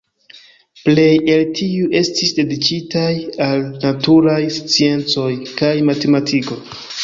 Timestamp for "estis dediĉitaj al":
1.99-3.63